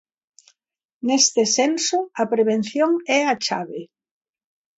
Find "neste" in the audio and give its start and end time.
1.07-1.43